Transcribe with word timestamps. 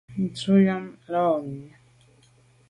Nu 0.17 0.27
à 0.27 0.31
tu 0.39 0.53
àm 0.75 0.83
la 1.11 1.23
mi. 1.47 1.61